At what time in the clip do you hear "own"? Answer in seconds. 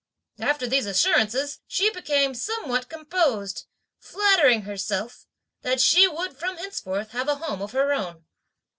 7.93-8.25